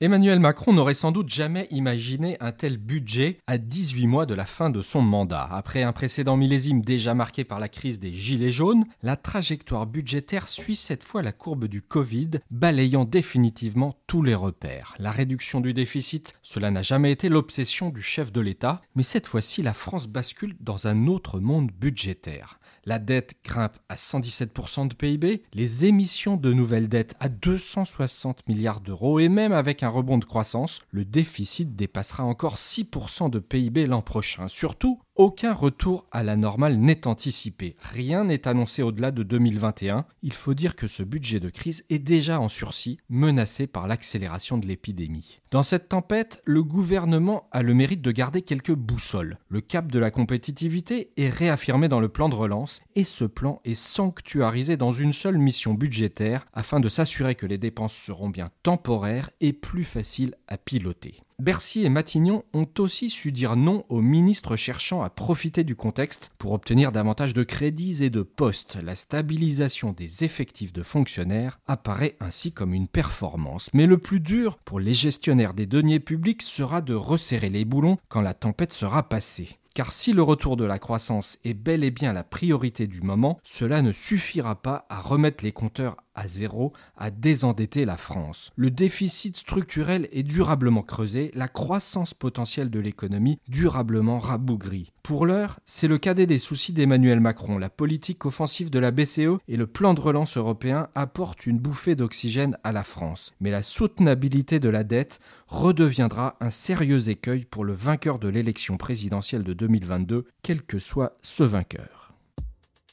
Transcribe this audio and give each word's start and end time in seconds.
Emmanuel 0.00 0.38
Macron 0.38 0.72
n'aurait 0.72 0.94
sans 0.94 1.10
doute 1.10 1.28
jamais 1.28 1.66
imaginé 1.72 2.36
un 2.38 2.52
tel 2.52 2.76
budget 2.76 3.38
à 3.48 3.58
18 3.58 4.06
mois 4.06 4.26
de 4.26 4.34
la 4.34 4.46
fin 4.46 4.70
de 4.70 4.80
son 4.80 5.02
mandat. 5.02 5.48
Après 5.50 5.82
un 5.82 5.92
précédent 5.92 6.36
millésime 6.36 6.82
déjà 6.82 7.14
marqué 7.14 7.42
par 7.42 7.58
la 7.58 7.68
crise 7.68 7.98
des 7.98 8.14
Gilets 8.14 8.52
jaunes, 8.52 8.84
la 9.02 9.16
trajectoire 9.16 9.86
budgétaire 9.86 10.46
suit 10.46 10.76
cette 10.76 11.02
fois 11.02 11.20
la 11.20 11.32
courbe 11.32 11.64
du 11.64 11.82
Covid, 11.82 12.30
balayant 12.52 13.04
définitivement 13.06 13.96
tous 14.06 14.22
les 14.22 14.36
repères. 14.36 14.94
La 15.00 15.10
réduction 15.10 15.60
du 15.60 15.74
déficit, 15.74 16.32
cela 16.42 16.70
n'a 16.70 16.82
jamais 16.82 17.10
été 17.10 17.28
l'obsession 17.28 17.90
du 17.90 18.00
chef 18.00 18.30
de 18.30 18.40
l'État, 18.40 18.82
mais 18.94 19.02
cette 19.02 19.26
fois-ci 19.26 19.62
la 19.62 19.74
France 19.74 20.06
bascule 20.06 20.54
dans 20.60 20.86
un 20.86 21.08
autre 21.08 21.40
monde 21.40 21.72
budgétaire. 21.72 22.60
La 22.84 22.98
dette 22.98 23.34
grimpe 23.44 23.76
à 23.88 23.96
117% 23.96 24.88
de 24.88 24.94
PIB, 24.94 25.42
les 25.52 25.84
émissions 25.84 26.36
de 26.36 26.52
nouvelles 26.52 26.88
dettes 26.88 27.16
à 27.20 27.28
260 27.28 28.46
milliards 28.48 28.80
d'euros 28.80 29.18
et 29.18 29.28
même 29.28 29.52
avec 29.52 29.82
un 29.82 29.87
rebond 29.88 30.18
de 30.18 30.24
croissance, 30.24 30.80
le 30.90 31.04
déficit 31.04 31.76
dépassera 31.76 32.24
encore 32.24 32.56
6% 32.56 33.30
de 33.30 33.38
PIB 33.38 33.86
l'an 33.86 34.02
prochain. 34.02 34.48
Surtout, 34.48 35.00
aucun 35.18 35.52
retour 35.52 36.06
à 36.12 36.22
la 36.22 36.36
normale 36.36 36.78
n'est 36.78 37.08
anticipé. 37.08 37.76
Rien 37.80 38.24
n'est 38.24 38.46
annoncé 38.46 38.84
au-delà 38.84 39.10
de 39.10 39.24
2021. 39.24 40.06
Il 40.22 40.32
faut 40.32 40.54
dire 40.54 40.76
que 40.76 40.86
ce 40.86 41.02
budget 41.02 41.40
de 41.40 41.50
crise 41.50 41.84
est 41.90 41.98
déjà 41.98 42.40
en 42.40 42.48
sursis, 42.48 42.98
menacé 43.08 43.66
par 43.66 43.88
l'accélération 43.88 44.58
de 44.58 44.66
l'épidémie. 44.66 45.40
Dans 45.50 45.64
cette 45.64 45.88
tempête, 45.88 46.40
le 46.44 46.62
gouvernement 46.62 47.48
a 47.50 47.62
le 47.62 47.74
mérite 47.74 48.00
de 48.00 48.12
garder 48.12 48.42
quelques 48.42 48.74
boussoles. 48.74 49.38
Le 49.48 49.60
cap 49.60 49.90
de 49.90 49.98
la 49.98 50.12
compétitivité 50.12 51.10
est 51.16 51.30
réaffirmé 51.30 51.88
dans 51.88 52.00
le 52.00 52.08
plan 52.08 52.28
de 52.28 52.36
relance 52.36 52.80
et 52.94 53.04
ce 53.04 53.24
plan 53.24 53.60
est 53.64 53.74
sanctuarisé 53.74 54.76
dans 54.76 54.92
une 54.92 55.12
seule 55.12 55.38
mission 55.38 55.74
budgétaire 55.74 56.46
afin 56.52 56.78
de 56.78 56.88
s'assurer 56.88 57.34
que 57.34 57.46
les 57.46 57.58
dépenses 57.58 57.94
seront 57.94 58.30
bien 58.30 58.50
temporaires 58.62 59.30
et 59.40 59.52
plus 59.52 59.84
faciles 59.84 60.36
à 60.46 60.58
piloter. 60.58 61.22
Bercy 61.40 61.84
et 61.84 61.88
Matignon 61.88 62.42
ont 62.52 62.66
aussi 62.78 63.08
su 63.08 63.30
dire 63.30 63.54
non 63.54 63.84
aux 63.88 64.00
ministres 64.00 64.56
cherchant 64.56 65.02
à 65.02 65.08
profiter 65.08 65.62
du 65.62 65.76
contexte 65.76 66.32
pour 66.36 66.50
obtenir 66.50 66.90
davantage 66.90 67.32
de 67.32 67.44
crédits 67.44 68.02
et 68.02 68.10
de 68.10 68.22
postes. 68.22 68.76
La 68.82 68.96
stabilisation 68.96 69.92
des 69.92 70.24
effectifs 70.24 70.72
de 70.72 70.82
fonctionnaires 70.82 71.60
apparaît 71.68 72.16
ainsi 72.18 72.50
comme 72.50 72.74
une 72.74 72.88
performance. 72.88 73.70
Mais 73.72 73.86
le 73.86 73.98
plus 73.98 74.18
dur 74.18 74.58
pour 74.64 74.80
les 74.80 74.94
gestionnaires 74.94 75.54
des 75.54 75.66
deniers 75.66 76.00
publics 76.00 76.42
sera 76.42 76.80
de 76.80 76.94
resserrer 76.94 77.50
les 77.50 77.64
boulons 77.64 77.98
quand 78.08 78.20
la 78.20 78.34
tempête 78.34 78.72
sera 78.72 79.08
passée. 79.08 79.60
Car 79.78 79.92
si 79.92 80.12
le 80.12 80.22
retour 80.22 80.56
de 80.56 80.64
la 80.64 80.80
croissance 80.80 81.38
est 81.44 81.54
bel 81.54 81.84
et 81.84 81.92
bien 81.92 82.12
la 82.12 82.24
priorité 82.24 82.88
du 82.88 83.00
moment, 83.00 83.38
cela 83.44 83.80
ne 83.80 83.92
suffira 83.92 84.60
pas 84.60 84.86
à 84.88 85.00
remettre 85.00 85.44
les 85.44 85.52
compteurs 85.52 85.96
à 86.18 86.26
zéro, 86.26 86.72
à 86.96 87.10
désendetter 87.10 87.84
la 87.84 87.96
France. 87.96 88.50
Le 88.56 88.70
déficit 88.70 89.36
structurel 89.36 90.08
est 90.10 90.24
durablement 90.24 90.82
creusé, 90.82 91.30
la 91.34 91.46
croissance 91.46 92.12
potentielle 92.12 92.70
de 92.70 92.80
l'économie 92.80 93.38
durablement 93.48 94.18
rabougrie. 94.18 94.92
Pour 95.04 95.26
l'heure, 95.26 95.60
c'est 95.64 95.88
le 95.88 95.96
cadet 95.96 96.26
des 96.26 96.38
soucis 96.38 96.72
d'Emmanuel 96.72 97.20
Macron. 97.20 97.56
La 97.56 97.70
politique 97.70 98.26
offensive 98.26 98.68
de 98.68 98.78
la 98.78 98.90
BCE 98.90 99.38
et 99.46 99.56
le 99.56 99.66
plan 99.66 99.94
de 99.94 100.00
relance 100.00 100.36
européen 100.36 100.88
apportent 100.94 101.46
une 101.46 101.58
bouffée 101.58 101.94
d'oxygène 101.94 102.58
à 102.64 102.72
la 102.72 102.82
France. 102.82 103.32
Mais 103.40 103.50
la 103.50 103.62
soutenabilité 103.62 104.58
de 104.58 104.68
la 104.68 104.84
dette 104.84 105.20
redeviendra 105.46 106.36
un 106.40 106.50
sérieux 106.50 107.08
écueil 107.08 107.44
pour 107.44 107.64
le 107.64 107.72
vainqueur 107.72 108.18
de 108.18 108.28
l'élection 108.28 108.76
présidentielle 108.76 109.44
de 109.44 109.52
2022, 109.52 110.26
quel 110.42 110.62
que 110.62 110.78
soit 110.78 111.16
ce 111.22 111.44
vainqueur. 111.44 111.97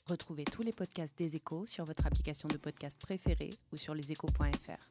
Retrouvez 0.08 0.44
tous 0.44 0.62
les 0.62 0.72
podcasts 0.72 1.18
des 1.18 1.36
échos 1.36 1.66
sur 1.66 1.84
votre 1.84 2.06
application 2.06 2.48
de 2.48 2.58
podcast 2.58 2.96
préférée 3.02 3.50
ou 3.74 3.78
sur 3.78 3.96
leséchos.fr. 3.96 4.90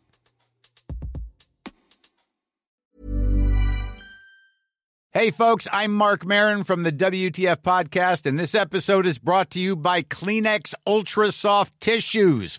Hey 5.13 5.31
folks, 5.31 5.69
I'm 5.73 5.93
Mark 5.93 6.27
Marin 6.27 6.65
from 6.65 6.83
the 6.83 6.91
WTF 6.91 7.59
podcast 7.63 8.27
and 8.27 8.37
this 8.37 8.53
episode 8.53 9.07
is 9.07 9.21
brought 9.21 9.49
to 9.51 9.61
you 9.61 9.77
by 9.77 10.03
Kleenex 10.03 10.75
Ultra 10.85 11.31
Soft 11.31 11.73
Tissues 11.81 12.59